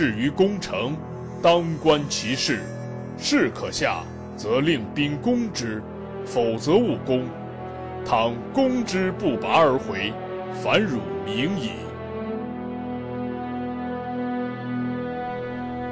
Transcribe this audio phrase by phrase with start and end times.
[0.00, 0.96] 至于攻城，
[1.42, 2.60] 当观其势，
[3.18, 4.02] 势可下，
[4.34, 5.82] 则令兵攻之，
[6.24, 7.24] 否则勿攻。
[8.02, 10.10] 倘攻之不拔而回，
[10.54, 11.72] 反辱名矣。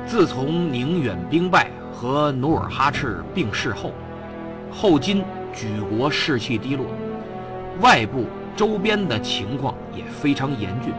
[0.06, 3.92] 自从宁远兵败和努尔哈赤病逝后，
[4.72, 6.86] 后金举国士气低落，
[7.82, 8.24] 外部
[8.56, 10.94] 周边的情况也非常严峻。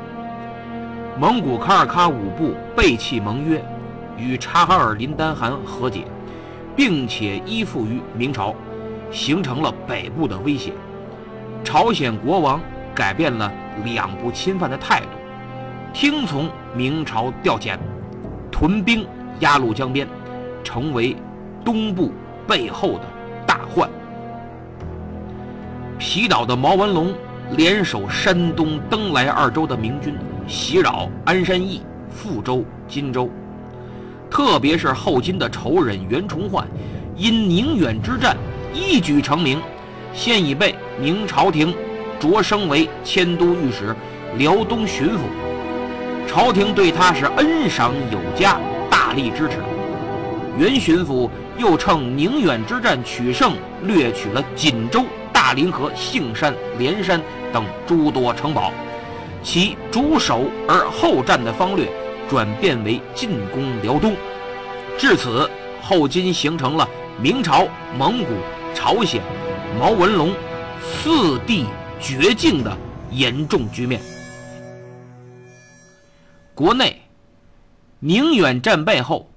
[1.20, 3.62] 蒙古卡尔喀五部背弃盟约，
[4.18, 6.06] 与察哈尔林丹汗和解，
[6.78, 8.56] 并且依附于明朝，
[9.12, 10.72] 形成了北部的威胁。
[11.62, 12.62] 朝鲜国王
[12.96, 13.52] 改变了
[13.84, 15.08] 两不侵犯的态度，
[15.92, 17.78] 听从明朝调遣，
[18.50, 19.06] 屯兵
[19.42, 20.08] 鸭绿江边，
[20.64, 21.18] 成为
[21.66, 22.14] 东部
[22.48, 23.02] 背后的
[23.46, 23.90] 大患。
[25.98, 27.14] 皮岛的毛文龙
[27.58, 30.16] 联手山东、登莱二州的明军，
[30.50, 33.30] 袭扰安山邑、富州、金州。
[34.32, 36.68] 特别是后金的仇人袁崇焕，
[37.16, 38.36] 因宁远之战
[38.74, 39.62] 一举成名。
[40.12, 41.74] 现已被明朝廷
[42.20, 43.96] 擢升为迁都御史、
[44.38, 45.20] 辽东巡抚，
[46.28, 48.60] 朝廷对他是恩赏有加，
[48.90, 49.60] 大力支持。
[50.58, 57.22] 袁巡抚又趁宁远之战取胜，掠取了锦州、大凌河、杏山、连山
[57.54, 58.74] 等诸多城堡，
[59.42, 61.90] 其主守而后战的方略
[62.30, 64.16] 转变为进攻辽东。
[64.98, 65.50] 至此，
[65.82, 66.88] 后金形成了
[67.22, 67.68] 明朝、
[67.98, 68.34] 蒙古、
[68.76, 69.22] 朝鲜。
[69.80, 70.34] 毛文龙
[70.82, 71.66] 四地
[72.02, 72.78] 绝境的
[73.12, 74.02] 严重局面。
[76.54, 77.02] 国内
[78.00, 79.32] 宁远战败后，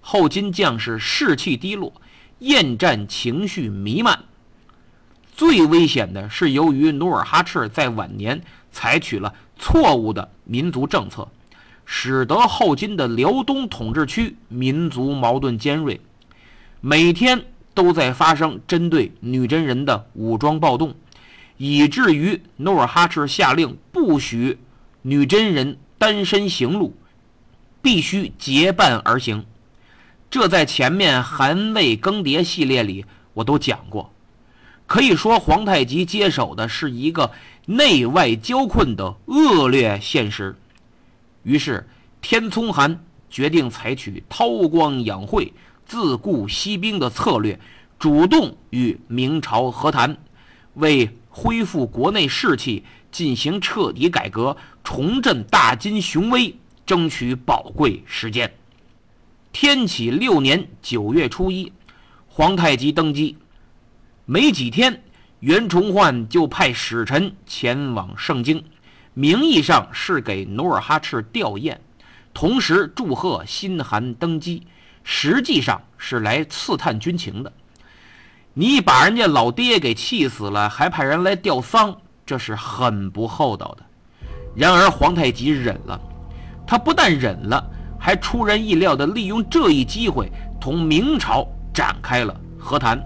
[0.00, 1.92] 后金将士士气低落，
[2.40, 4.18] 厌战情绪弥漫。
[5.34, 8.42] 最危险的是，由于努尔哈赤在晚年
[8.72, 11.28] 采取了错误的民族政策，
[11.84, 16.00] 使得后金的辽东统治区民族矛盾尖锐，
[16.80, 17.44] 每天。
[17.74, 20.96] 都在发生针对女真人的武装暴动，
[21.58, 24.58] 以至于努尔哈赤下令不许
[25.02, 26.96] 女真人单身行路，
[27.80, 29.46] 必须结伴而行。
[30.28, 33.04] 这在前面韩魏更迭系列里
[33.34, 34.12] 我都讲过。
[34.88, 37.30] 可以说，皇太极接手的是一个
[37.70, 40.56] 内外交困的恶劣现实。
[41.42, 41.86] 于是，
[42.22, 45.52] 天聪汗决定采取韬光养晦。
[45.84, 47.58] 自顾息兵的策略，
[47.98, 50.16] 主动与明朝和谈，
[50.74, 56.54] 为恢复国内士气、进行彻底改革、重振大金雄威
[56.84, 58.52] 争取宝贵时间。
[59.52, 61.72] 天启六年九月初一，
[62.28, 63.36] 皇太极登基，
[64.26, 65.02] 没几天，
[65.40, 68.64] 袁崇焕就派使臣前往盛京，
[69.14, 71.76] 名义上是给努尔哈赤吊唁，
[72.34, 74.66] 同时祝贺新汗登基。
[75.10, 77.50] 实际上是来刺探军情的。
[78.52, 81.96] 你把人家老爹给气死了，还派人来吊丧，
[82.26, 83.84] 这是很不厚道的。
[84.54, 85.98] 然而皇太极忍了，
[86.66, 87.64] 他不但忍了，
[87.98, 90.30] 还出人意料地利用这一机会
[90.60, 93.00] 同明朝展开了和谈。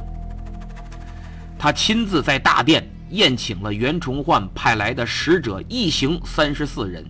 [1.63, 7.09] 他亲自在大殿宴请了袁崇焕派来的使者一行三十四人，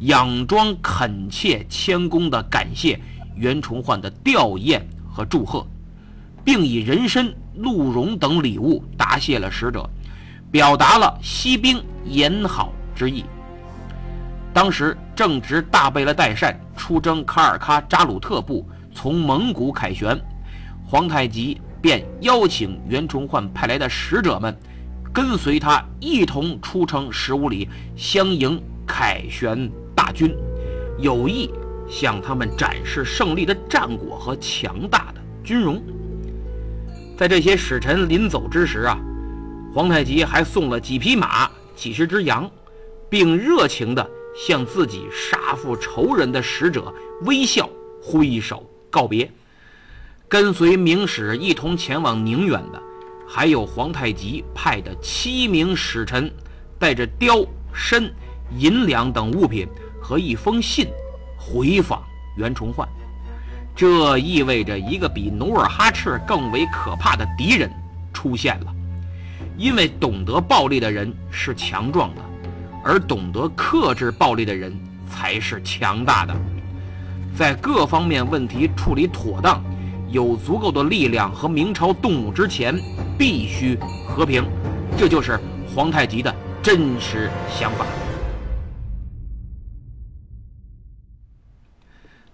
[0.00, 3.00] 佯装恳切谦恭地感谢。
[3.36, 5.64] 袁崇焕的吊唁和祝贺，
[6.44, 9.88] 并以人参、鹿茸等礼物答谢了使者，
[10.50, 13.24] 表达了息兵言好之意。
[14.52, 20.20] 当时正值大贝勒代善出征卡尔喀扎鲁特部，从蒙古凯旋，
[20.84, 24.58] 皇太极便邀请袁崇焕派来的使者们，
[25.12, 30.34] 跟随他一同出城十五里，相迎凯旋大军，
[30.96, 31.50] 有意
[31.86, 35.78] 向他们展示胜利的战果和强大的军容。
[37.18, 38.98] 在这些使臣临走之时啊，
[39.74, 42.50] 皇太极还送了几匹马、几十只羊，
[43.10, 46.90] 并热情地向自己杀父仇人的使者
[47.26, 47.68] 微笑
[48.02, 49.30] 挥手告别。
[50.28, 52.82] 跟随明使一同前往宁远的，
[53.28, 56.32] 还有皇太极派的七名使臣，
[56.78, 58.12] 带着貂、参、
[58.58, 59.68] 银两等物品
[60.00, 60.88] 和一封信，
[61.38, 62.02] 回访
[62.36, 62.88] 袁崇焕。
[63.76, 67.70] 这意味着一个比努尔哈赤更为可怕的敌人
[68.12, 68.74] 出现了，
[69.56, 72.22] 因为懂得暴力的人是强壮的，
[72.84, 74.72] 而懂得克制暴力的人
[75.08, 76.34] 才是强大的。
[77.36, 79.60] 在各方面问题处理妥当，
[80.14, 82.72] 有足够的力量和明朝动武之前，
[83.18, 83.76] 必须
[84.06, 84.48] 和平。
[84.96, 86.32] 这就是皇太极的
[86.62, 87.84] 真实想法。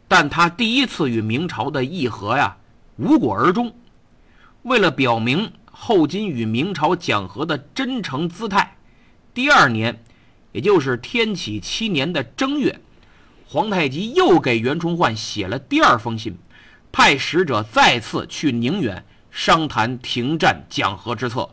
[0.06, 2.54] 但他第一次与明朝的议和呀，
[2.96, 3.72] 无果而终。
[4.64, 8.76] 为了表明后金与明朝讲和的真诚姿态，
[9.32, 10.02] 第二年，
[10.52, 12.78] 也就是天启七年的正月，
[13.46, 16.36] 皇太极又给袁崇焕写了第二封信，
[16.92, 21.48] 派使者再次去宁远商谈停战讲和之策。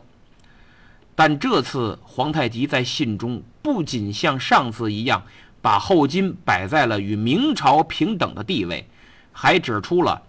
[1.14, 5.22] 但这次皇太极在信中不仅像上次一样。
[5.60, 8.86] 把后金摆在了与明朝平等的地位，
[9.32, 10.22] 还指出了，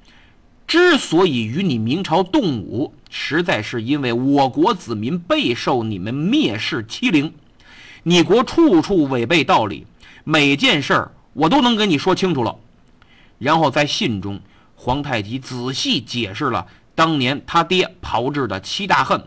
[0.66, 7.32] 之所以与你明朝动武，实在是因为我国子民备受你们蔑视欺凌，
[8.02, 9.86] 你国处处违背道理，
[10.24, 12.56] 每件事儿我都能跟你说清楚了。
[13.38, 14.42] 然后在信中，
[14.82, 16.66] 皇太极仔细解释了
[16.96, 19.22] 当年他爹炮制的七大恨。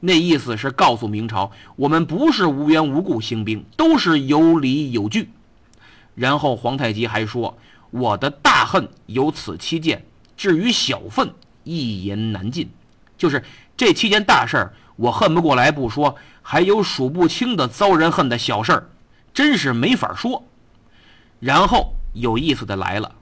[0.00, 5.30] 那意思是告诉明朝，我们不是无缘无故兴兵，都是有理有据。
[6.16, 7.56] 然后皇太极还说
[7.92, 10.04] ：“我的大恨有此七件，
[10.36, 11.32] 至于小愤，
[11.62, 12.68] 一言难尽。
[13.16, 13.44] 就是
[13.76, 18.90] 这七件大事儿，我恨不过来不说，还有数不清的遭人恨的小事儿，
[19.32, 20.44] 真是没法说。”
[21.38, 23.14] 然后有意思的来了，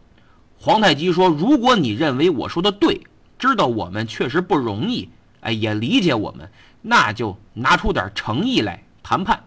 [0.60, 3.00] 皇太极说：“如果你认为我说的对，
[3.38, 5.08] 知道我们确实不容易，
[5.40, 6.50] 哎，也理解我们。”
[6.82, 9.44] 那就拿出点诚意来谈判，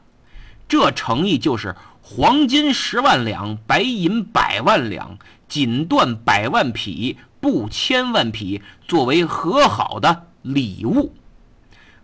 [0.68, 5.18] 这诚意就是黄金十万两，白银百万两，
[5.48, 11.14] 锦缎百万匹，布千万匹，作为和好的礼物。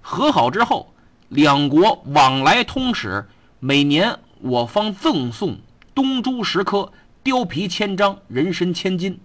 [0.02, 0.94] 和好之后，
[1.28, 3.28] 两国往来通使，
[3.60, 5.58] 每年我方赠送
[5.94, 6.92] 东珠十颗，
[7.28, 9.20] 貂皮千张，人参千斤。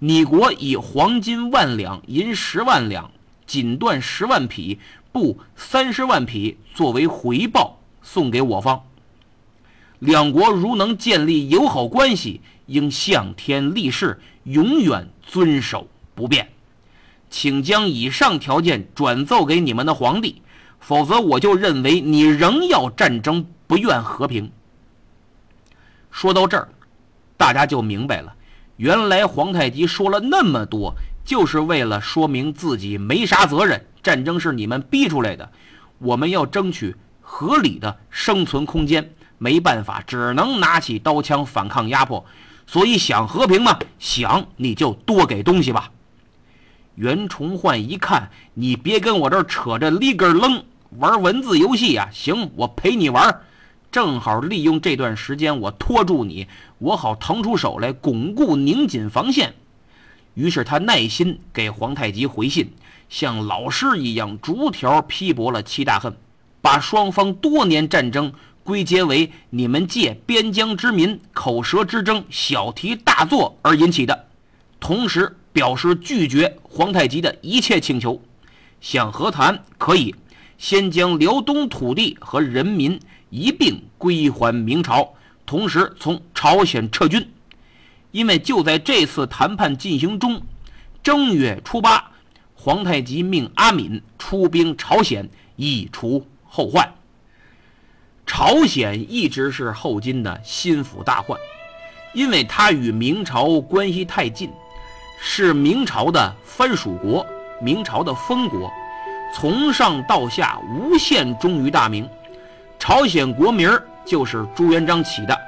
[0.00, 3.10] 你国以黄金万两，银十万两，
[3.46, 4.78] 锦缎十万匹。
[5.10, 8.84] 布三十万匹作为回报送给我方。
[9.98, 16.50] 两国如能建立友好关系，应向天立誓，永远遵守不变。
[17.30, 20.42] 请将以上条件转奏给你们的皇帝，
[20.78, 24.52] 否则我就认为你仍要战争，不愿和平。
[26.10, 26.68] 说到这儿，
[27.38, 28.34] 大家就明白了，
[28.76, 33.86] 原来皇太极说了那么多，就是为了说明自己没啥责任。
[34.02, 35.50] 战争是你们逼出来的，
[35.98, 42.24] 我们要争取合理的生存空间，没办法，只能拿起刀枪反抗压迫。
[42.66, 45.90] 所以想和平吗，想你就多给东西吧。
[46.96, 50.64] 袁崇焕一看，你别跟我这儿扯着里根楞
[50.98, 53.42] 玩文字游戏呀，行，我陪你玩，
[53.90, 56.46] 正好利用这段时间我拖住你，
[56.78, 59.54] 我好腾出手来巩固拧紧防线。
[60.34, 62.72] 于是他耐心给皇太极回信。
[63.08, 66.14] 像老师一样逐条批驳了七大恨，
[66.60, 68.30] 把双方多年战争
[68.62, 74.26] 归结为你们借边疆之民口舌之争小题大做而引起的，
[74.78, 78.20] 同时表示拒绝皇太极的一切请求。
[78.82, 80.14] 想和谈可以，
[80.58, 87.30] 先将辽东土地和人民一并归还明朝，同时从朝鲜撤军。
[88.10, 90.40] 因为就在这次谈判进行中，
[91.02, 92.12] 正月初八。
[92.60, 96.92] 皇太极命阿敏出兵朝鲜，以除后患。
[98.26, 101.38] 朝鲜一直是后金的心腹大患，
[102.12, 104.50] 因为他与明朝关系太近，
[105.20, 107.24] 是明朝的藩属国，
[107.62, 108.70] 明朝的封国，
[109.32, 112.08] 从上到下无限忠于大明。
[112.78, 113.70] 朝鲜国名
[114.04, 115.38] 就是朱元璋起的，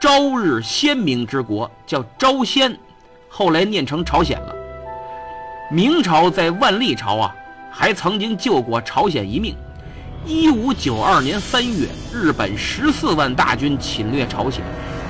[0.00, 2.74] 朝日鲜明之国，叫朝鲜。
[3.28, 4.54] 后来念成朝鲜了。
[5.70, 7.34] 明朝在万历朝啊，
[7.70, 9.54] 还曾经救过朝鲜一命。
[10.24, 14.62] 一五九二年三月，日本十四万大军侵略朝鲜，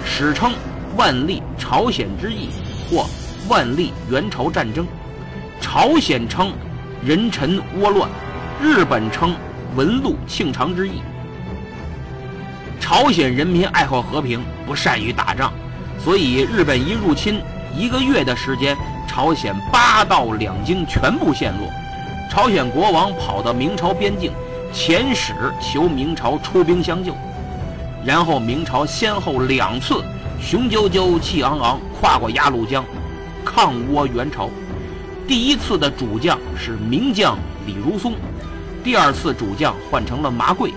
[0.04, 0.52] 史称
[0.96, 2.48] “万历朝鲜之役”
[2.90, 3.06] 或
[3.48, 4.86] “万历援朝战争”。
[5.60, 6.52] 朝鲜称
[7.04, 8.08] “人臣倭乱”，
[8.62, 9.34] 日本称
[9.76, 11.02] “文禄庆长之役”。
[12.80, 15.52] 朝鲜人民爱好和平，不善于打仗，
[15.98, 17.40] 所以日本一入侵，
[17.76, 18.76] 一个月的时间。
[19.06, 21.68] 朝鲜八道两京全部陷落，
[22.30, 24.32] 朝鲜国王跑到明朝边境，
[24.72, 27.12] 遣使求明朝出兵相救。
[28.04, 30.00] 然后明朝先后两次
[30.40, 32.84] 雄赳赳气昂昂跨过鸭绿江，
[33.44, 34.48] 抗倭援朝。
[35.26, 37.36] 第一次的主将是名将
[37.66, 38.14] 李如松，
[38.82, 40.72] 第二次主将换成了麻贵。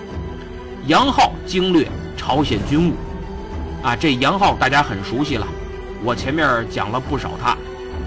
[0.86, 2.94] 杨浩经略朝鲜军务，
[3.82, 5.46] 啊，这杨浩大家很熟悉了，
[6.02, 7.56] 我前面讲了不少他。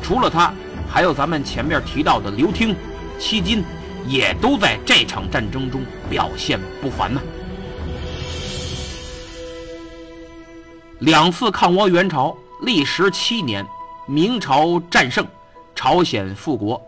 [0.03, 0.53] 除了他，
[0.87, 2.75] 还有咱们前面提到的刘听、
[3.17, 3.63] 戚金，
[4.05, 7.19] 也都在这场战争中表现不凡呢。
[10.99, 13.65] 两次抗倭援朝历时七年，
[14.05, 15.25] 明朝战胜，
[15.73, 16.79] 朝鲜复国。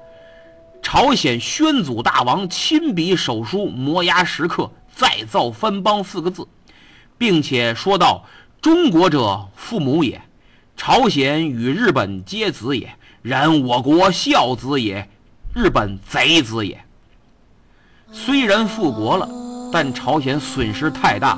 [0.92, 6.48] 朝鲜宣祖大王亲笔手书“摩崖石刻”，再造藩邦四个字，
[7.16, 8.26] 并且说道
[8.60, 10.20] ：“中国者，父母也。”
[10.76, 12.92] 朝鲜与日本皆子也，
[13.22, 15.08] 然我国孝子也，
[15.54, 16.84] 日本贼子也。
[18.12, 19.30] 虽然复国了，
[19.72, 21.38] 但朝鲜损失太大。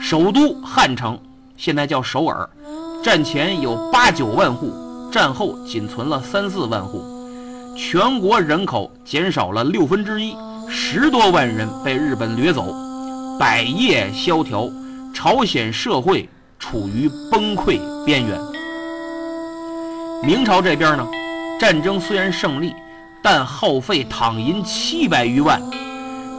[0.00, 1.20] 首都汉城
[1.56, 2.48] 现在叫首尔，
[3.02, 4.72] 战前有八九万户，
[5.10, 7.17] 战后仅存了三四万户，
[7.78, 10.34] 全国人口减少了六分之一，
[10.68, 12.74] 十多万人被日本掠走，
[13.38, 14.68] 百业萧条，
[15.14, 16.28] 朝鲜社会。
[16.58, 18.36] 处于崩溃边缘。
[20.24, 21.06] 明朝这边呢，
[21.60, 22.74] 战争虽然胜利，
[23.22, 25.62] 但耗费躺银七百余万，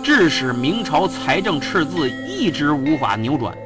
[0.03, 3.57] 致使明朝财政赤字一直无法扭转。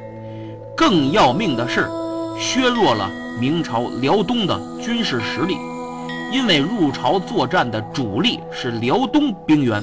[0.76, 1.90] 更要命的是，
[2.38, 5.56] 削弱了明朝辽东的军事实力，
[6.34, 9.80] 因为入朝作战的主力是辽东兵员，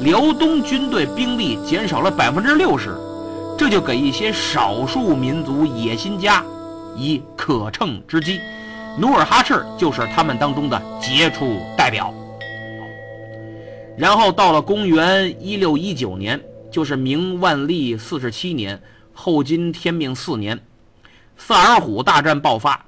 [0.00, 2.96] 辽东军队兵力减少了百分之六十。
[3.58, 6.42] 这就给一些少数民族野心家
[6.96, 8.40] 以可乘之机，
[8.96, 12.14] 努尔哈赤就是他们当中的杰出代表。
[13.94, 18.80] 然后到了公元一六一九年，就是明万历四十七年，
[19.12, 20.58] 后金天命四年，
[21.36, 22.82] 萨尔浒大战爆发，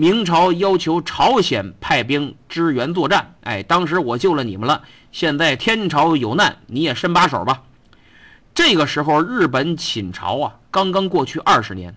[0.00, 3.34] 明朝要求朝鲜派兵支援作战。
[3.42, 7.64] 哎，当时我救了你们了，现在天朝有难，你也伸把手吧。
[8.54, 11.94] 这个时候，日本侵朝啊，刚刚过去二十年，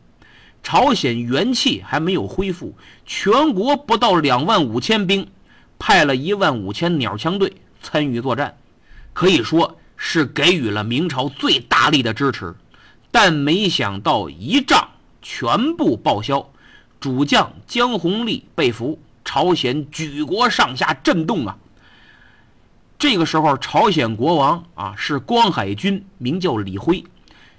[0.62, 5.26] 朝鲜元气还没有恢复，全国不到两万五千兵，
[5.80, 8.58] 派了一万五千鸟枪队参与作战，
[9.14, 12.54] 可以说是给予了明朝最大力的支持。
[13.12, 14.90] 但没想到一仗
[15.22, 16.50] 全部报销，
[17.04, 21.58] 主将江弘立被俘，朝鲜举国上下震动啊！
[22.98, 27.04] 这个时候，朝鲜国王啊是光海军，名叫李辉。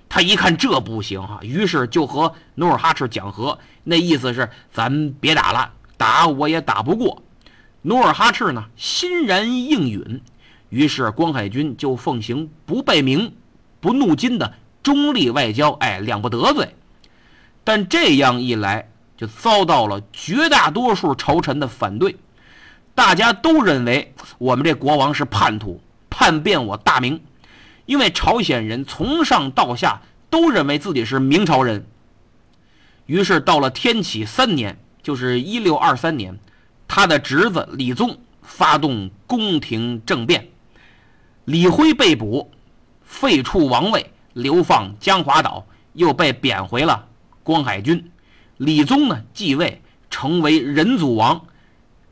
[0.09, 7.23] 他一看这不行哈，于是就和努尔哈赤讲和，那意思是咱别打了，打我也打不过。
[7.83, 10.23] 努尔哈赤呢欣然应允，
[10.71, 13.35] 于是光海军就奉行不背明、
[13.79, 16.75] 不怒金的中立外交，哎，两不得罪。
[17.63, 22.17] 但这样一来，就遭到了绝大多数朝臣的反对。
[22.95, 25.81] 大家都认为我们这国王是叛徒，
[26.11, 27.21] 叛变我大明，
[27.87, 31.87] 因为朝鲜人从上到下都认为自己是明朝人。
[33.07, 36.39] 于是到了天启三年，就是一六二三年，
[36.87, 40.49] 他的侄子李宗发动宫廷政变，
[41.45, 42.51] 李辉被捕，
[43.03, 47.07] 废黜王位，流放江华岛，又被贬回了
[47.43, 48.11] 光海军。
[48.57, 51.45] 李宗呢继位，成为仁祖王。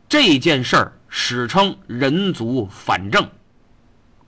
[0.09, 3.27] 这件事儿史称人祖反正，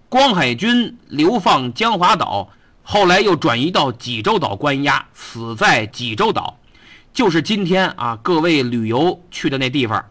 [0.08, 2.48] 光海军流放江华岛，
[2.82, 6.58] 后来又转移到济州岛关押，死在济州岛，
[7.12, 10.02] 就是今天啊各位旅游去的那地方。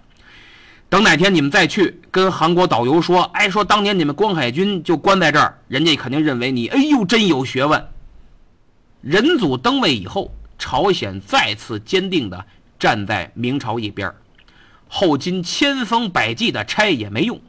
[0.89, 7.83] 等哪天你们再去，跟韩国导游说，哎，说当年你们光海军就关在这儿，人家肯定认为你，哎呦，真有学问。
[9.01, 10.31] 仁祖登位以后，
[10.63, 12.45] 朝鲜再次坚定地
[12.79, 14.09] 站在明朝一边。
[14.87, 17.41] 后金千方百计的拆也没用，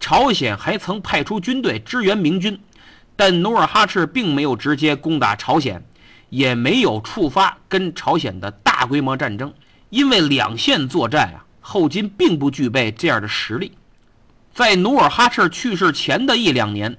[0.00, 2.58] 朝鲜还曾派出军队支援明军，
[3.14, 5.84] 但努尔哈赤并没有直接攻打朝鲜，
[6.30, 9.52] 也没有触发跟朝鲜的大规模战争，
[9.90, 13.72] 因为两线作战啊，后金并不具备这样的实力。
[14.54, 16.96] 在努尔哈赤去世前的一两年，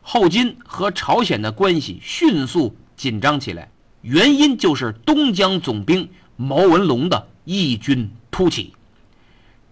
[0.00, 3.68] 后金和朝鲜的关系迅速紧张起来，
[4.04, 8.74] 原因就是东江总兵毛文龙的义军突起。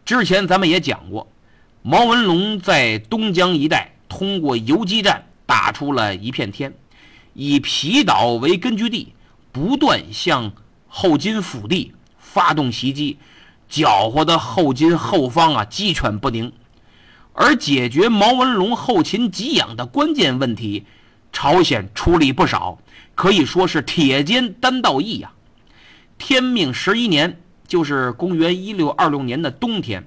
[0.06, 1.30] 之前咱们也讲过，
[1.82, 6.72] 毛文龙在东江一带通过游击战打出了一片天，
[7.34, 9.12] 以皮岛为根据地，
[9.52, 10.50] 不断向
[10.88, 13.18] 后金腹地发动袭击，
[13.68, 16.50] 搅和的后金后方啊鸡犬不宁。
[17.34, 20.86] 而解决毛文龙后勤给养的关键问题，
[21.32, 22.78] 朝鲜出力不少，
[23.14, 25.32] 可以说是铁肩担道义呀。
[26.18, 27.38] 天命十一年。
[27.64, 30.04] 就是公元一六二六年的冬天，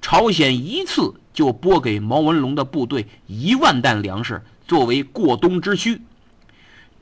[0.00, 6.00] 朝鲜一次就拨给毛文龙的部队一万担粮食作为过冬之需。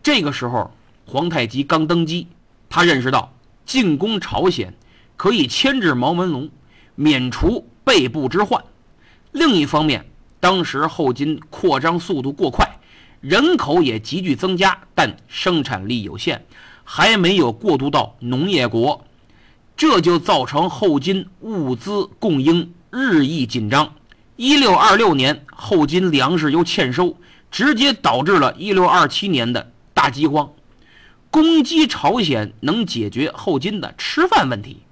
[0.03, 0.75] 这个时候，
[1.07, 2.27] 皇太极刚登基，
[2.69, 3.33] 他认识到
[3.65, 4.75] 进攻朝鲜
[5.17, 6.51] 可以牵制毛文龙，
[6.97, 8.61] 免除背部之患。
[9.31, 10.05] 另一方面，
[10.41, 12.69] 当时后金扩张速度过快，
[13.23, 16.45] 人口也急剧增加，但生产力有限，
[16.83, 19.05] 还没有过渡到农业国。
[19.77, 23.95] 这就造成后金物资供应日益紧张。
[24.35, 27.17] 一六二六年，后金粮食又欠收，
[27.51, 30.51] 直接导致了一六二七年的大饥荒。
[31.31, 34.83] 攻击朝鲜能解决后金的吃饭问题。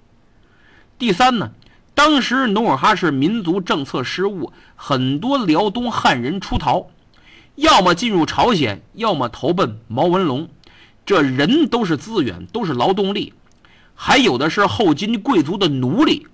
[0.98, 1.50] 第三呢，
[1.94, 6.86] 当时努尔哈赤民族政策失误，很多辽东汉人出逃，
[7.60, 10.48] 要么进入朝鲜，要么投奔毛文龙。
[11.04, 13.34] 这人都是资源，都是劳动力。
[13.94, 16.26] 还有的是后金贵族的奴隶，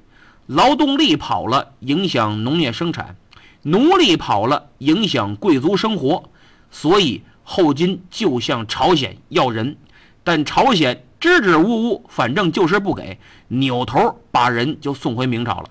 [0.46, 3.16] 劳动力跑了，影响农业生产；
[3.62, 6.30] 奴隶跑了，影响贵族生活。
[6.70, 9.76] 所以后金就向朝鲜要人，
[10.22, 15.66] 但朝鲜支支吾吾，反正就是不给，扭头把人就送回明朝了。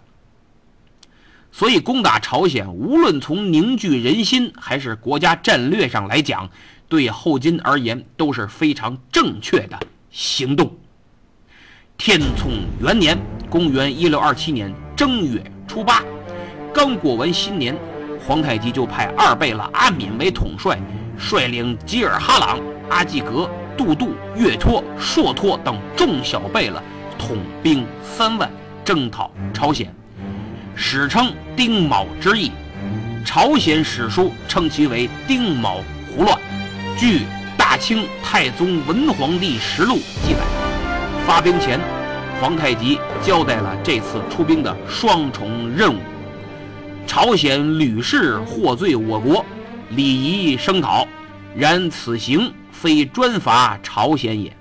[1.57, 6.49] 所以攻打朝鲜，无论从凝聚人心还是国家战略上来讲，
[6.89, 9.79] 对后金而言都是非常正确的
[10.11, 10.69] 行动。
[11.97, 13.17] 天聪元年，
[13.49, 16.03] 公元一六二七年正月初八，
[16.73, 17.73] 刚过完新年，
[18.19, 20.77] 皇太极就派二贝勒阿敏为统帅，
[21.17, 26.83] 率领吉尔哈朗、阿济格、杜度、岳托、硕托等众小贝勒，
[27.17, 28.51] 统兵三万，
[28.83, 29.95] 征讨朝鲜。
[30.75, 32.51] 史称丁卯之役，
[33.23, 36.38] 朝鲜史书称其为丁卯胡乱。
[36.97, 37.19] 据
[37.57, 40.41] 《大清太宗文皇帝实录》记载。
[41.25, 41.79] 发兵前，
[42.41, 45.99] 皇太极交代了这次出兵的双重任务：
[47.07, 49.43] 朝鲜屡试获罪我国，
[49.91, 51.07] 礼仪声讨。
[51.55, 54.51] 然此行非专伐朝鲜也。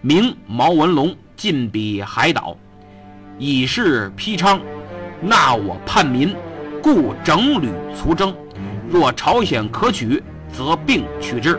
[0.00, 2.56] 明毛文龙进彼海岛，
[3.38, 4.60] 以示披昌，
[5.22, 6.34] 纳我叛民，
[6.82, 8.34] 故整旅卒征。
[8.90, 11.58] 若朝鲜可取，则并取之。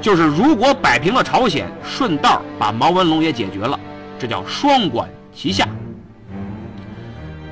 [0.00, 3.78] 就是如果摆平了朝鲜，顺道把毛文龙也解决了，
[4.18, 5.68] 这叫双管齐下。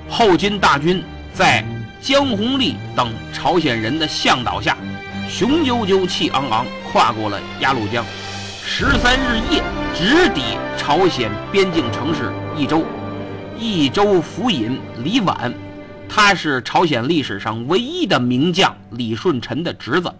[0.09, 1.03] 后金大军
[1.35, 1.63] 在
[2.01, 4.77] 江弘立等朝鲜人的向导下，
[5.29, 8.03] 雄赳赳气昂昂跨过了鸭绿江，
[8.65, 9.63] 十三日夜
[9.95, 12.85] 直抵朝鲜边境城市益州。
[13.59, 15.53] 益州府尹李婉，
[16.09, 20.13] 他是朝鲜历史上唯一的名将李舜臣的侄子。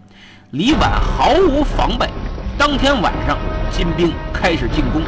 [0.51, 2.09] 李婉毫无防备，
[2.59, 3.39] 当天晚上
[3.71, 5.03] 金兵开始进攻。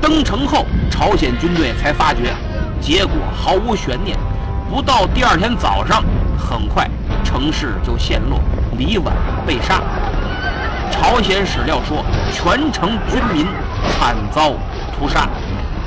[0.00, 2.34] 登城后，朝鲜军队才发觉，
[2.80, 4.16] 结果毫无悬念。
[4.70, 6.02] 不到第二天早上，
[6.38, 6.88] 很快
[7.22, 8.40] 城市就陷落，
[8.78, 9.14] 李婉
[9.46, 9.82] 被杀。
[10.90, 13.46] 朝鲜史料说，全城军民
[13.90, 14.54] 惨遭
[14.96, 15.28] 屠杀。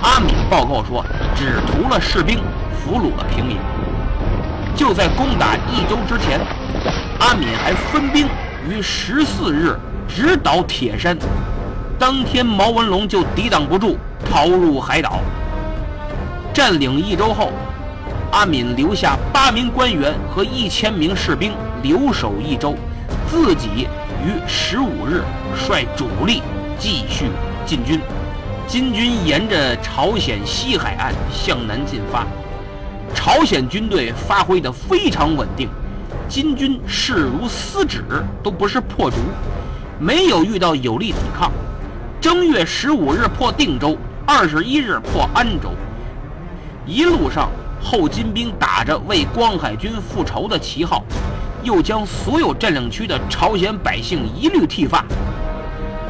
[0.02, 2.40] 阿敏报告说，只屠了士兵，
[2.74, 3.58] 俘虏了平民。
[4.76, 6.40] 就在攻打益州之前，
[7.20, 8.28] 阿敏还分兵。
[8.70, 11.18] 于十四日直捣铁山，
[11.98, 13.98] 当天毛文龙就抵挡不住，
[14.30, 15.20] 逃入海岛。
[16.54, 17.52] 占领益州后，
[18.32, 22.76] 阿敏留下八名官员和一千名士兵留守益州，
[23.28, 23.88] 自己
[24.24, 25.24] 于十五日
[25.56, 26.44] 率主力
[26.78, 27.26] 继续
[27.66, 28.00] 进军。
[28.69, 32.23] 金军沿着朝鲜西海岸向南进发，
[33.15, 35.67] 朝鲜军队发挥的非常稳定。
[36.27, 38.03] 金军势如撕纸，
[38.43, 39.17] 都不是破竹，
[39.97, 41.51] 没有遇到有力抵抗。
[42.21, 45.71] 正月十五日破定州，二十一日破安州。
[46.86, 47.49] 一路上，
[47.82, 51.03] 后金兵打着为光海军复仇的旗号，
[51.63, 55.03] 又将所有占领区的朝鲜百姓一律剃发。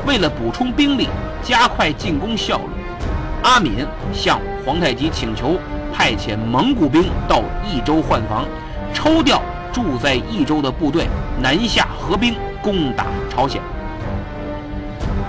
[0.05, 1.07] 为了补充兵力，
[1.43, 3.03] 加快进攻效率，
[3.43, 5.59] 阿敏向皇太极请求
[5.93, 8.45] 派遣蒙古兵到益州换防，
[8.93, 11.07] 抽调住在益州的部队
[11.41, 13.61] 南下合兵攻打朝鲜。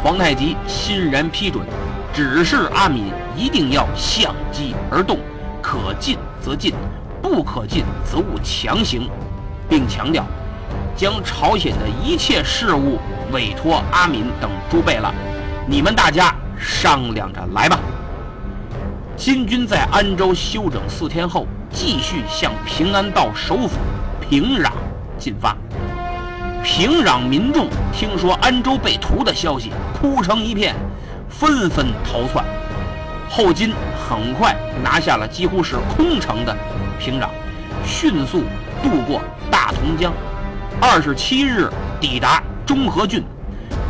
[0.02, 1.66] 皇太极欣然批准，
[2.12, 5.18] 指示阿敏一定要相机而动，
[5.60, 6.72] 可进则进，
[7.20, 9.10] 不可进则勿强行，
[9.68, 10.24] 并强调
[10.96, 12.98] 将朝鲜的一切事务
[13.32, 15.14] 委托阿敏等诸贝了，
[15.66, 17.78] 你们大家商量着来吧。
[19.16, 23.78] 金军在安州休整四天后，继续向平安道首府
[24.20, 24.70] 平壤
[25.18, 25.56] 进发。
[26.62, 30.74] 平壤民众听说安州被屠的消息，哭成一片，
[31.28, 32.44] 纷纷逃窜。
[33.28, 33.72] 后金
[34.08, 36.56] 很快拿下了几乎是空城的
[36.98, 37.28] 平壤，
[37.86, 38.42] 迅速
[38.82, 40.12] 渡过大同江。
[40.80, 41.68] 二十七日
[42.00, 43.22] 抵达中和郡，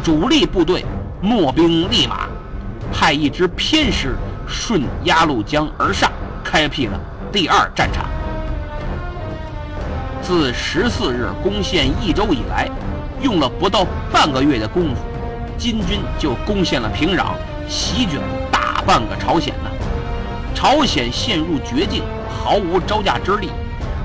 [0.02, 0.84] 主力部队
[1.22, 2.26] 秣兵立马，
[2.92, 4.16] 派一支偏师。
[4.52, 6.10] 顺鸭绿江而上，
[6.42, 6.98] 开辟了
[7.30, 8.04] 第二战场。
[10.20, 12.68] 自十四日攻陷益州以来，
[13.22, 15.02] 用了不到半个月的功夫，
[15.56, 17.26] 金军就攻陷了平壤，
[17.68, 18.18] 席卷
[18.50, 19.70] 大半个朝鲜呢。
[20.52, 23.50] 朝鲜陷入绝境，毫无招架之力。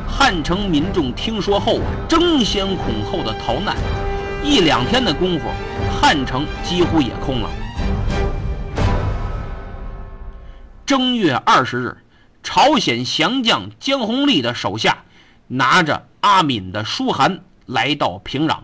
[0.08, 3.76] 汉城民众听说后，争先恐后的逃难。
[4.44, 5.46] 一两天的功夫，
[5.92, 7.50] 汉城几乎也空了。
[10.86, 11.98] 正月二十日，
[12.44, 15.04] 朝鲜降将姜弘立的手下
[15.48, 18.60] 拿着阿敏的书函来到平壤。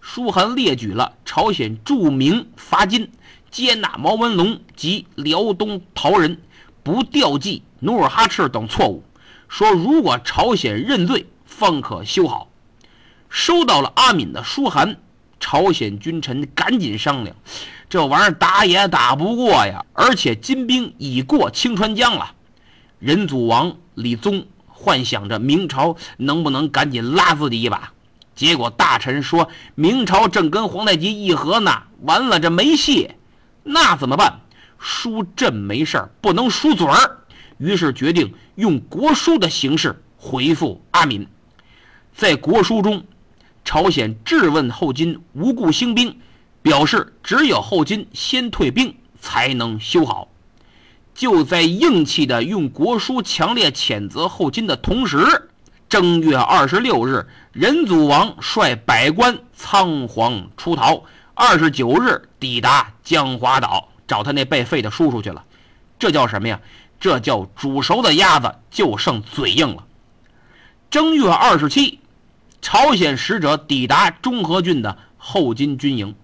[0.00, 3.10] 书函列举了朝鲜著名伐金、
[3.50, 6.40] 接纳毛文龙及辽东逃人、
[6.82, 9.02] 不调济努尔哈赤等错误，
[9.48, 12.48] 说如果朝鲜认罪，方可修好。
[13.28, 14.96] 收到了阿敏的书函，
[15.38, 17.36] 朝鲜君臣赶紧商量。
[17.88, 22.32] 这玩意儿打也打不过呀，而且金兵已过清川江了。
[22.98, 27.92] 仁祖王李宗幻想着明朝能不能赶紧拉自己一把，
[28.34, 33.10] 结果大臣说明朝正跟皇太极议和呢，完了这没戏，
[33.62, 34.40] 那怎么办？
[34.78, 37.18] 输朕没事儿不能输嘴儿，
[37.58, 41.26] 于是决定用国书的形式回复阿敏。
[42.14, 43.04] 在国书中，
[43.64, 46.16] 朝鲜质问后金无故兴兵。
[46.62, 50.26] 表示只有后金先退兵才能修好。
[51.14, 55.48] 就在硬气的用国书强烈谴责后金的同时，
[55.88, 61.04] 正月二十六日，仁祖王率百官仓皇出逃。
[61.34, 65.44] 二十九日抵达江华岛，找他那被废的叔叔去了。
[66.00, 66.60] 这叫什么呀？
[66.98, 69.84] 这叫煮熟的鸭子就剩嘴硬了。
[70.90, 71.98] 正月二十七，
[72.62, 76.14] 朝鲜使者抵达中和郡的后金军营。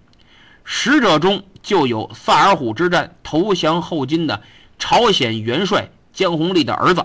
[0.64, 4.42] 使者中就有萨尔浒之战投降后金的
[4.78, 7.04] 朝鲜元帅姜弘立的儿子。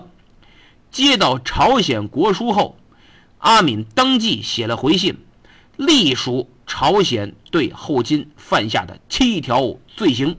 [0.90, 2.78] 接到朝鲜国书后，
[3.38, 5.18] 阿敏当即写了回信，
[5.76, 10.36] 隶属朝鲜对后金犯下的七条罪行，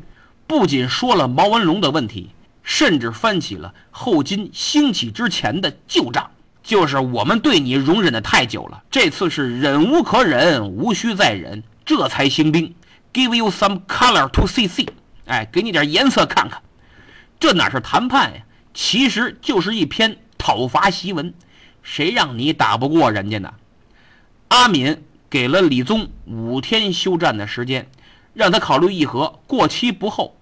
[0.48, 2.30] 不仅说了毛文龙的问题，
[2.70, 6.30] 甚至翻起了后金兴起之前的旧账，
[6.62, 12.76] 就是我们对你容忍的太久了，这次是忍无可忍，无需再忍，这才兴兵。
[13.12, 14.88] Give you some color to see see，
[15.26, 16.62] 哎，给你点颜色看看，
[17.40, 18.44] 这哪是谈判呀？
[18.72, 21.34] 其实就是一篇讨伐檄文。
[21.82, 23.52] 谁让你打不过人家呢？
[24.50, 27.90] 阿敏给了李宗五天休战的时间，
[28.36, 30.36] 让他考虑议和，过期不候。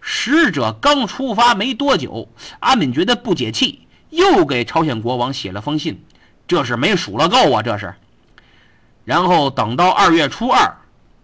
[0.00, 2.28] 使者刚出发没多久，
[2.60, 6.02] 阿敏觉得不解气，又给朝鲜国王写了封信。
[6.48, 7.94] 这是没数了够啊，这是。
[9.04, 10.76] 然后等到二月初二。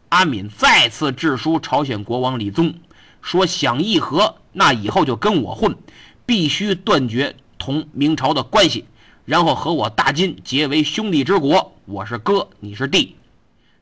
[0.08, 2.72] 阿敏再次致书朝鲜国王李宗，
[3.20, 5.76] 说想议和，那以后就跟我混，
[6.24, 8.86] 必须断绝同明朝的关系，
[9.24, 11.72] 然后和我大金结为兄弟之国。
[11.86, 13.16] 我是哥，你是弟。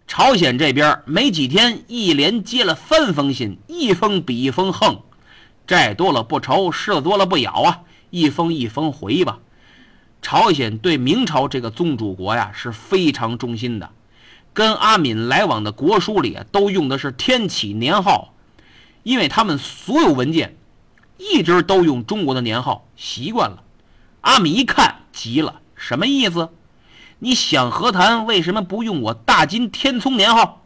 [0.06, 5.00] 朝鲜这边没几天，一连接了三封信，一封比一封横，
[5.66, 9.38] 债多了不愁，虱子多了不咬啊，一封一封回吧。
[10.22, 13.90] 朝鲜对明朝这个宗主国呀是非常忠心的。
[14.52, 18.34] 跟阿敏来往的国书里都用的是天启年号，
[19.02, 20.56] 因为他们所有文件
[21.18, 23.64] 一直都用中国的年号，习惯了。
[24.20, 26.50] 阿敏一看急了，什么意思？
[27.24, 30.62] 你想和谈，为什么不用我大金天聪年号？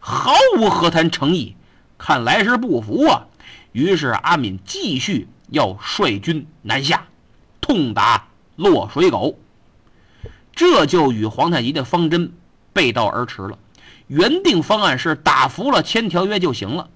[0.00, 1.54] 毫无和谈诚意，
[1.96, 3.28] 看来是不服啊。
[3.70, 7.06] 于是阿敏继续要率军南下，
[7.60, 9.38] 痛打落水狗，
[10.52, 12.32] 这就与皇太极的方针。
[12.72, 13.56] 背道而驰了，
[14.08, 16.88] 原定方案是打服了签条约就行了，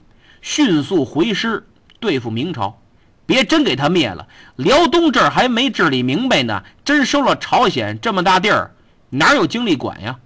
[0.43, 1.69] 迅速回师
[2.01, 2.81] 对付明朝。
[3.27, 4.27] 别真给他灭了。
[4.57, 8.73] 辽东这儿还没治理明白呢，真收了朝鲜这么大地儿，
[9.11, 10.19] 哪有精力管呀？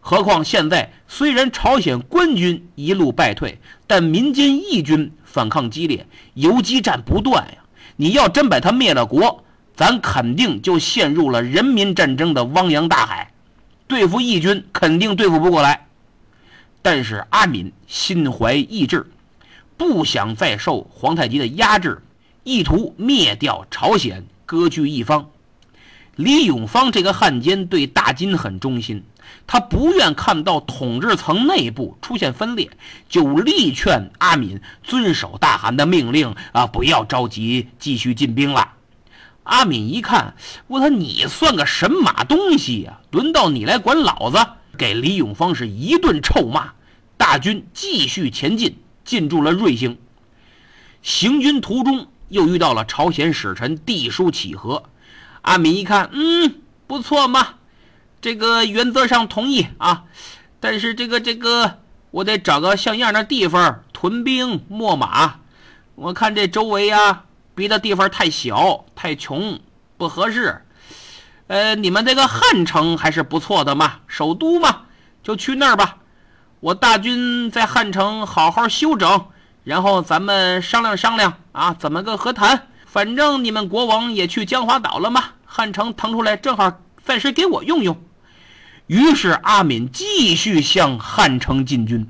[0.00, 7.58] 何况现在虽然朝鲜官军一路败退，但民间义军反抗激烈，游击战不断呀。
[7.96, 9.42] 你要真把他灭了国，
[9.74, 13.32] 咱肯定就陷入了人民战争的汪洋大海，
[13.86, 15.86] 对付义军肯定对付不过来。
[16.82, 19.06] 但是阿敏心怀意志，
[19.78, 22.02] 不想再受皇太极的压制，
[22.42, 25.30] 意图灭掉朝鲜，割据一方。
[26.16, 29.02] 李永芳这个汉奸对大金很忠心，
[29.46, 32.70] 他不愿看到统治层内部出现分裂，
[33.08, 38.74] 就力劝阿敏遵守大汗的命令啊，不要着急继续进兵了。
[39.42, 40.34] 阿敏一看，
[40.68, 43.00] 我说你算个神马东西呀？
[43.10, 44.38] 轮到你来管老子？
[44.78, 46.72] 给李永芳是一顿臭骂。
[47.16, 49.98] 大军继续前进，进驻了瑞兴。
[51.02, 54.84] 行军途中又遇到了朝鲜使臣递书乞和。
[55.44, 57.56] 阿敏一看，嗯，不错嘛，
[58.20, 60.04] 这个原则上同意啊，
[60.58, 61.80] 但是这个这个，
[62.10, 65.40] 我得找个像样的地方屯兵秣马。
[65.96, 69.60] 我看这周围呀，别的地方太小太穷，
[69.98, 70.64] 不合适。
[71.48, 74.84] 呃，你们这个汉城还是不错的嘛，首都嘛，
[75.22, 75.98] 就去那儿吧。
[76.60, 79.26] 我大军在汉城好好休整，
[79.62, 82.68] 然后咱们商量商量啊，怎么个和谈？
[82.94, 88.00] 反正你们国王也去江华岛了嘛，汉城腾出来正好暂时给我用用。
[88.86, 92.08] 于是阿敏继续向汉城进军。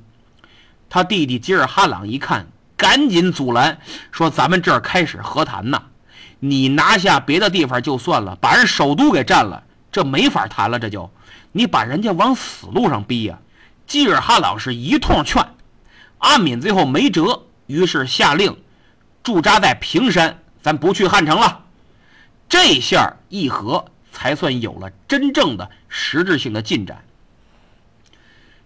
[0.90, 3.79] 他弟弟吉尔哈朗一看，赶紧阻拦，
[4.12, 5.85] 说：“咱们这儿开始和谈呢，
[6.40, 10.79] 你拿下别的地方就算了，把人首都给占了，这没法谈了。
[10.79, 11.11] 这就
[11.53, 13.38] 你把人家往死路上逼呀！”
[13.88, 15.42] 吉尔哈朗是一通劝，
[16.18, 18.55] 阿敏最后没辙，于是下令
[19.23, 20.40] 驻扎在平山。
[20.64, 21.66] 咱不去汉城了，
[22.48, 27.05] 这下议和才算有了真正的实质性的进展。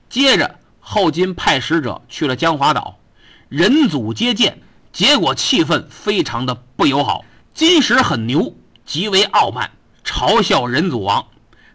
[0.09, 2.97] 接着，后金派使者去了江华岛，
[3.49, 4.61] 人祖接见，
[4.93, 7.25] 结果气氛非常的不友好。
[7.53, 8.55] 金石很牛，
[8.87, 9.69] 极为傲慢，
[10.05, 11.27] 嘲笑仁祖王，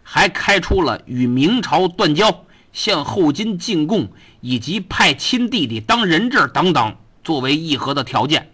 [0.02, 4.08] 还开出了与明朝断交、向后金进贡
[4.40, 8.53] 以及派亲弟弟当人质等等作为议和的条件。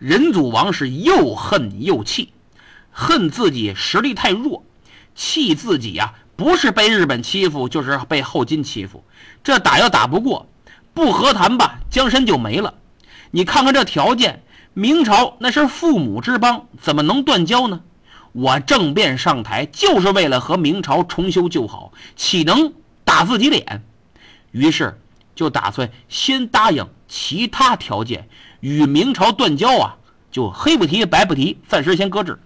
[0.00, 2.32] 仁祖王是又恨又气，
[2.90, 4.64] 恨自己实力太弱，
[5.14, 9.04] 气自己呀，不是被日本欺负，就是被后金欺负。
[9.44, 10.48] 这打要打不过，
[10.94, 12.72] 不和谈吧，江山就没了。
[13.30, 17.82] 你看看这条件，明朝那是父母之邦，怎么能断交呢？
[18.32, 22.72] 我政变上台就是为了和明朝重修旧好，岂能
[23.04, 23.84] 打自己脸？
[24.50, 24.98] 于是
[25.34, 28.26] 就打算先答应其他条件。
[28.60, 29.96] 与明朝断交啊，
[30.30, 32.38] 就黑不提白不提，暂时先搁置。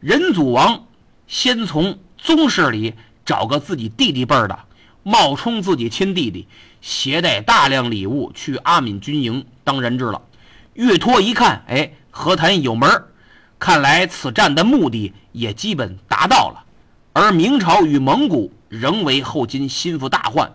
[0.00, 0.86] 仁祖王
[1.26, 4.58] 先从宗室里找个自己弟弟辈儿的，
[5.02, 6.46] 冒充自己亲弟弟，
[6.80, 10.22] 携带大量礼物去阿敏军营当人质了。
[10.74, 13.04] 岳托一看，哎，和谈有门
[13.58, 16.62] 看来此战的目的也基本达到了。
[17.14, 20.52] 而明朝与蒙古仍为后金心腹大患。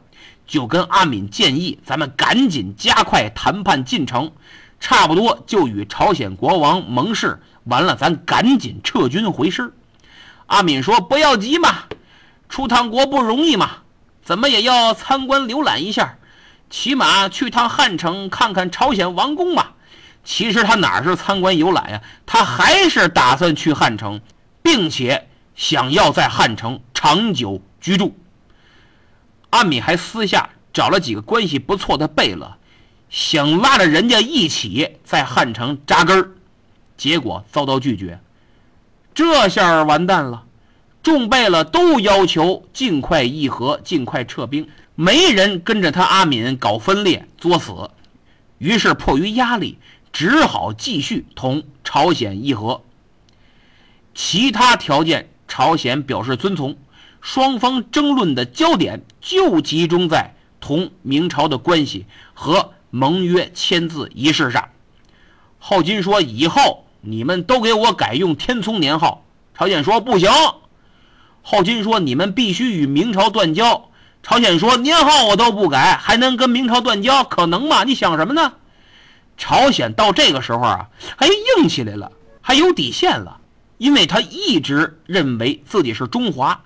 [0.52, 4.34] 就跟阿敏建议，咱们赶紧加快谈判进程，
[4.82, 9.74] 差不多就与朝鲜国王盟誓，完了咱赶紧撤军回师。
[10.48, 11.84] 阿敏说：“不要急嘛，
[12.50, 13.78] 出趟国不容易嘛，
[14.22, 16.18] 怎么也要参观浏览一下，
[16.70, 19.68] 起码去趟汉城看看朝鲜王宫嘛。”
[20.26, 24.20] 其实他哪是参观游览呀，他还是打算去汉城，
[24.62, 28.18] 并且想要在汉城长久居住。
[29.52, 32.58] 阿敏还私下找了几个关系不错的贝勒，
[33.10, 36.32] 想拉着人家一起在汉城扎根，
[36.98, 38.20] 结果遭到拒绝。
[39.14, 40.46] 这下完蛋了，
[41.04, 47.92] 众贝勒都要求尽快议和，尽快撤兵，没人跟着他阿敏搞分裂作死。
[48.58, 49.78] 于是迫于压力，
[50.14, 52.82] 只好继续同朝鲜议和。
[54.14, 56.78] 其他条件，朝鲜表示遵从。
[57.22, 64.70] 双方争论的焦点就集中在同明朝的关系和盟约签字仪式上。
[65.60, 69.24] 后金说：“以后你们都给我改用天聪年号。”
[69.56, 70.30] 朝鲜说：“不行。”
[71.44, 73.90] 后金说：“你们必须与明朝断交。”
[74.24, 77.24] 朝鲜说：“年号我都不改，还能跟明朝断交？
[77.24, 77.84] 可能吗？
[77.84, 78.54] 你想什么呢？”
[79.38, 83.40] 朝鲜到这个时候啊，还硬起来了，还有底线了，
[83.78, 86.64] 因为他一直认为自己是中华。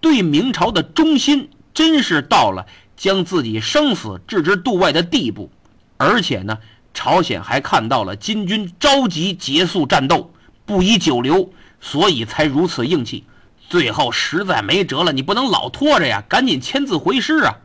[0.00, 5.50] 对明朝的忠心真是到了将自己生死置之度外的地步，
[5.96, 6.58] 而且呢，
[6.94, 10.32] 朝鲜还看到了金军着急结束战斗，
[10.64, 13.24] 不宜久留，所以才如此硬气。
[13.68, 17.56] 最后实在没辙了，你不能老拖着呀，赶紧签字回师啊！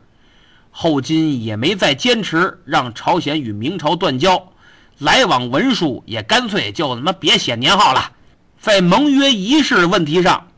[0.70, 4.52] 后金也没再坚持，让朝鲜与明朝断交，
[4.98, 8.12] 来往文书也干脆就他妈别写年号了。
[8.60, 10.48] 在盟约仪式问题上，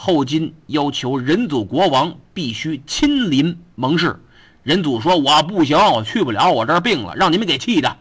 [0.00, 4.22] 后金要求仁祖国王必须亲临盟誓。
[4.62, 7.96] 仁祖说：“我不行，我去不了，我这儿病了，让你们给气的。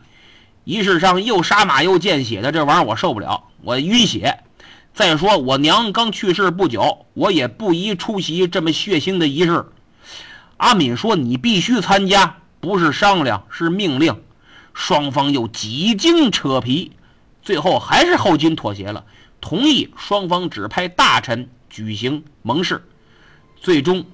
[0.64, 4.44] 仪式上又杀马又见血的，这玩意儿我受不了，我晕血。”
[4.94, 9.66] 再说我娘刚去世不久，我也不宜出席这么血腥的仪式。
[10.58, 14.22] 阿敏说：“你必须参加，不是商量，是命令。”
[14.72, 16.92] 双方又几经扯皮，
[17.42, 19.04] 最后还是后金妥协了，
[19.42, 22.84] 同意双方指派大臣举行盟誓。
[23.56, 24.06] 最终，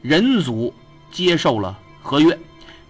[0.00, 0.72] 仁祖
[1.10, 2.38] 接受了合约，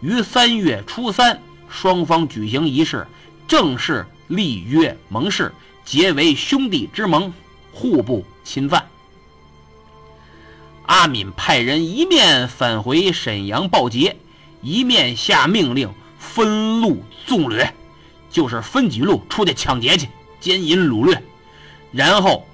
[0.01, 3.07] 于三月初三，双方举行仪式，
[3.47, 5.53] 正式立约盟誓。
[5.85, 7.33] 结为兄弟之盟，
[7.73, 8.87] 互不侵犯。
[10.87, 14.17] 阿敏派人一面返回沈阳报捷，
[14.61, 17.75] 一面下命令分路纵掠，
[18.31, 20.09] 就是分几路出去抢劫去，
[20.41, 21.21] 奸淫掳掠，
[21.91, 22.47] 然后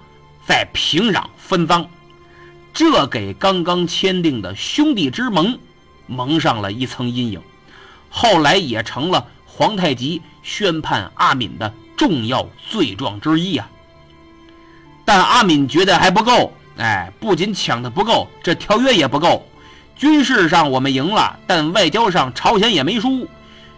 [0.48, 1.86] 在平壤分赃。
[2.72, 5.58] 这给刚刚签订的兄弟之盟
[6.06, 7.42] 蒙上了一层阴影，
[8.08, 11.70] 后来也成了皇太极宣判阿敏的。
[11.98, 13.68] 重要罪状之一啊！
[15.04, 19.44] 但阿敏觉得还不够，哎，不仅抢的不够，这条约也不够。
[19.96, 23.26] 军事上我们赢了，但外交上朝鲜也没输。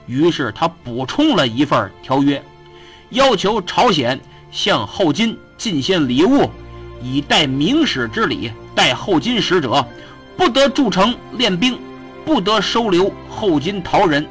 [0.04, 2.44] 于是他补充了一份条约，
[3.08, 4.20] 要求朝鲜
[4.52, 6.50] 向后金进献礼物，
[7.02, 8.50] 以待明使之礼。
[8.74, 9.86] 待后金使者
[10.38, 11.78] 不得筑城练兵，
[12.24, 14.26] 不得收留后金逃人。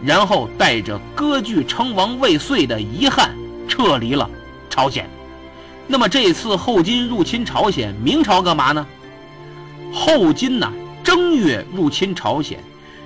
[0.00, 3.34] 然后带着割据称王未遂的遗憾
[3.68, 4.30] 撤离了
[4.70, 5.08] 朝鲜。
[5.88, 8.86] 那么这次后金入侵朝鲜，明朝干嘛呢？
[9.92, 10.72] 后金呢？
[11.02, 12.62] 正月入侵朝鲜，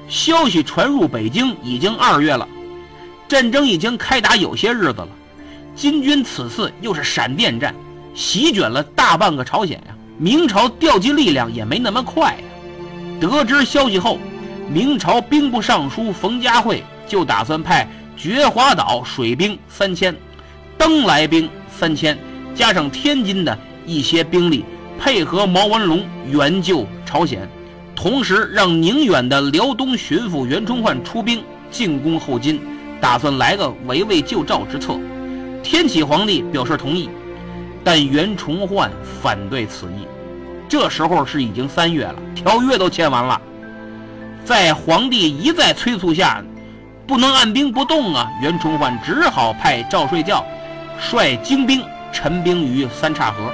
[0.08, 2.46] 消息传入北京已经二月了，
[3.26, 5.08] 战争已经开打有些日子了。
[5.76, 7.74] 金军此次又是闪电战，
[8.14, 9.94] 席卷了大半个朝鲜呀。
[10.18, 12.38] 明朝调集力量也没那么快呀。
[13.20, 14.18] 得知消息后。
[14.68, 17.86] 明朝兵部尚书冯家慧就打算派
[18.16, 20.12] 觉华岛水兵三千，
[20.76, 22.18] 登莱兵三千，
[22.52, 24.64] 加上天津的一些兵力，
[24.98, 27.48] 配合毛文龙援救朝鲜，
[27.94, 32.60] 同时让宁远的辽东巡抚袁崇焕出兵进攻后金，
[33.00, 34.98] 打算来个围魏救赵之策。
[35.68, 37.11] 天启皇帝表示同意，
[37.83, 38.88] 但袁崇焕
[39.20, 40.07] 反对此意。
[40.68, 43.42] 这时候是已经三月了，条约都签完了。
[44.44, 46.40] 在皇帝一再催促下，
[47.05, 48.31] 不能按兵不动啊！
[48.40, 50.46] 袁崇焕只好派赵睡觉
[51.00, 53.52] 率精兵陈兵于三岔河。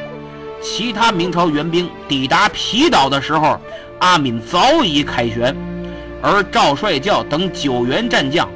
[0.60, 3.58] 其他明朝援兵抵达皮岛的时候，
[4.00, 5.56] 阿敏早已凯旋，
[6.20, 8.46] 而赵帅教等九员战将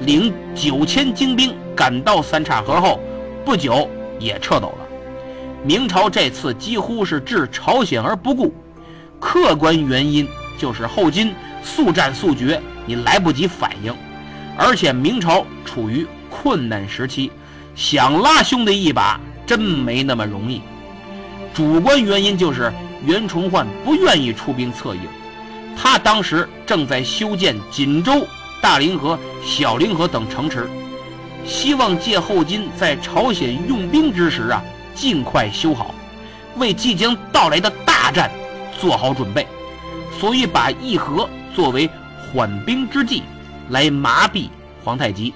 [0.00, 3.00] 领九千精兵赶到三岔河后，
[3.44, 4.86] 不久也撤走了。
[5.64, 8.54] 明朝这次几乎是置朝鲜而不顾，
[9.18, 10.28] 客观原因
[10.58, 11.34] 就是后金。
[11.62, 13.92] 速战速决，你来不及反应，
[14.56, 17.32] 而且明朝处于困难时期，
[17.74, 20.62] 想拉兄弟一把真没那么容易。
[21.52, 22.72] 主观原因就是
[23.04, 25.00] 袁崇焕不愿意出兵策应，
[25.76, 28.24] 他当时正在修建锦州、
[28.60, 30.68] 大凌河、小凌河等城池，
[31.46, 34.62] 希望借后金在朝鲜用兵之时啊，
[34.94, 35.94] 尽快修好，
[36.56, 38.30] 为即将到来的大战
[38.78, 39.46] 做好准备，
[40.18, 41.28] 所以把议和。
[41.54, 41.88] 作为
[42.20, 43.22] 缓兵之计，
[43.70, 44.50] 来麻痹
[44.84, 45.32] 皇太极。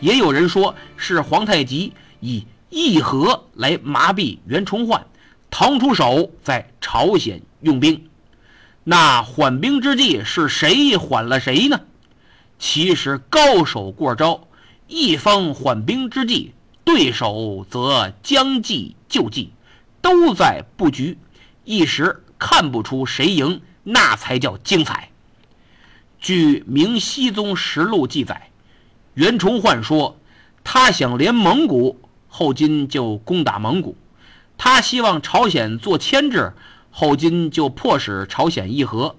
[0.00, 5.02] 也有人说是皇太极以议和来麻痹袁崇焕，
[5.48, 7.98] 腾出手在朝鲜用兵。
[8.88, 11.80] 那缓兵之计是谁缓了谁呢？
[12.56, 14.46] 其实高手过招，
[14.86, 16.52] 一方缓兵之计，
[16.84, 19.50] 对手则将计就计，
[20.00, 21.18] 都在布局，
[21.64, 23.60] 一时看不出谁赢。
[23.82, 25.10] 那才叫精彩。
[26.20, 28.50] 据《明熹宗实录》记载，
[29.14, 30.16] 袁崇焕说，
[30.62, 33.96] 他想连蒙古，后金就攻打蒙古；
[34.56, 36.52] 他希望朝鲜做牵制，
[36.98, 39.16] 后金就迫使朝鲜议和；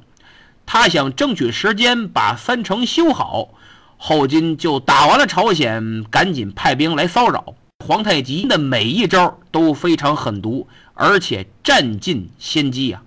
[0.65, 3.49] 他想争取时间把三城修好，
[3.97, 7.53] 后金就打完了朝鲜，赶紧派兵来骚扰。
[7.85, 13.03] 皇太极的每一招都非常狠毒，而且占尽先机呀。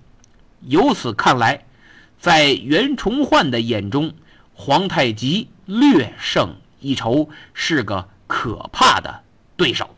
[0.61, 1.65] 由此看来，
[2.17, 4.13] 在袁崇焕的眼中，
[4.53, 9.19] 皇太极略胜一筹，是个可怕的
[9.57, 9.89] 对手。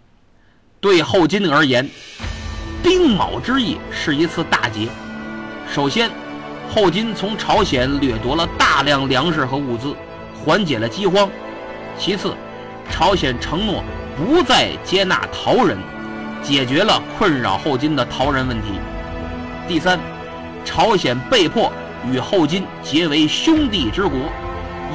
[0.81, 1.87] 对后金而言，
[2.83, 4.89] 丁卯之役是一次大劫。
[5.73, 6.11] 首先，
[6.69, 9.95] 后金从朝鲜掠夺了大量粮食和物资，
[10.35, 11.29] 缓解了饥荒；
[11.97, 12.35] 其次，
[12.91, 13.81] 朝鲜承诺
[14.17, 15.77] 不再接纳逃人，
[16.43, 18.73] 解决了困扰后金的逃人问题；
[19.65, 19.97] 第三，
[20.65, 21.71] 朝鲜被迫
[22.05, 24.19] 与后金结为兄弟之国，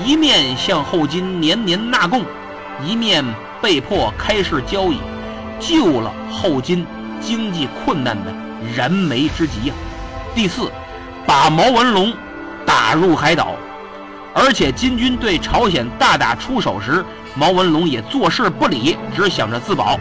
[0.05, 2.22] 一面向后金年年纳贡，
[2.84, 3.24] 一面
[3.62, 4.99] 被迫开市交易。
[5.59, 6.86] 救了后金
[7.20, 8.32] 经济困难的
[8.76, 9.74] 燃眉之急呀！
[10.34, 10.70] 第四，
[11.26, 12.12] 把毛文龙
[12.64, 13.56] 打入海岛，
[14.34, 17.04] 而且金军对朝鲜大打出手时，
[17.34, 19.98] 毛文龙也坐视不理，只想着自保。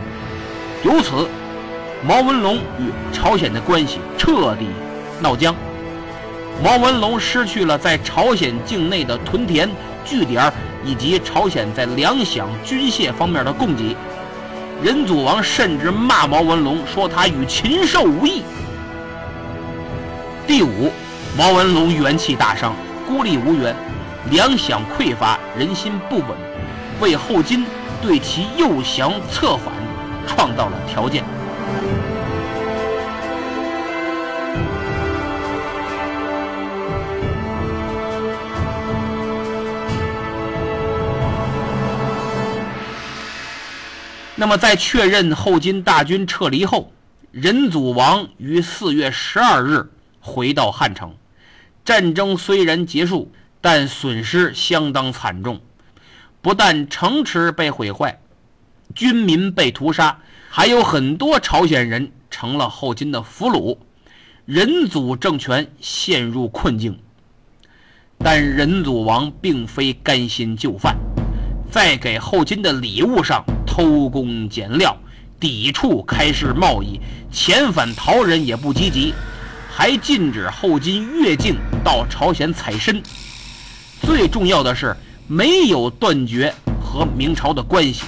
[0.83, 1.27] 由此，
[2.05, 4.67] 毛文龙与朝鲜的关系彻底
[5.19, 5.55] 闹僵。
[6.63, 9.69] 毛文龙失去了在朝鲜境内的屯田
[10.03, 10.51] 据点
[10.83, 13.95] 以及朝鲜在粮饷军械方面的供给。
[14.81, 18.43] 仁祖王甚至骂毛文龙，说他与禽兽无异。
[20.45, 20.91] 第五，
[21.35, 22.75] 毛文龙元气大伤，
[23.07, 23.75] 孤立无援，
[24.29, 26.27] 粮饷匮乏，人心不稳，
[27.01, 27.65] 为后金
[28.03, 29.73] 对其诱降策反
[30.27, 31.23] 创造了条件。
[44.39, 46.93] 那么，在确认后金大军撤离后，
[47.31, 51.15] 仁祖王于四月十二日回到汉城。
[51.83, 53.31] 战争虽然结束，
[53.61, 55.59] 但损失相当惨重，
[56.39, 58.19] 不但城池被毁坏，
[58.93, 60.19] 军民被屠杀，
[60.49, 63.79] 还有很多朝鲜人成了后金的俘虏，
[64.45, 66.99] 仁祖政权陷入困境。
[68.19, 70.95] 但仁祖王并非甘心就范，
[71.77, 73.45] 在给后金的礼物上。
[73.67, 74.97] 偷工减料，
[75.39, 76.99] 抵触开市贸易，
[77.31, 79.13] 遣返逃人也不积极，
[79.71, 82.99] 还禁止后金越境到朝鲜采参。
[84.01, 84.97] 最重要的是，
[85.27, 86.51] 没有断绝
[86.81, 88.01] 和明朝的关系，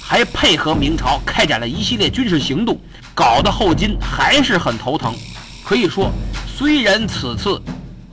[0.00, 2.80] 还配合明朝开展了一系列军事行动，
[3.14, 5.14] 搞得后金还是很头疼。
[5.62, 6.10] 可以说，
[6.56, 7.60] 虽然此次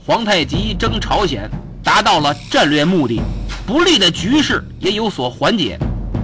[0.04, 1.50] 皇太极征朝鲜
[1.88, 3.18] 达到了战略目的，
[3.66, 5.78] 不利的局势也有所缓解，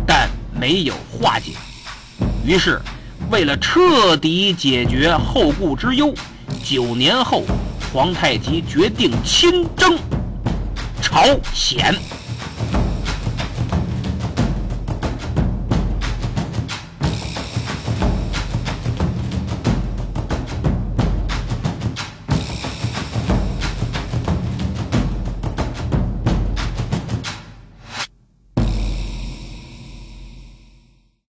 [0.06, 0.28] 但。
[0.60, 1.52] 没有化解，
[2.44, 2.80] 于是，
[3.30, 6.14] 为了彻底解决后顾之忧，
[6.62, 7.44] 九年后，
[7.92, 9.98] 皇太极决定亲征
[11.02, 11.94] 朝鲜。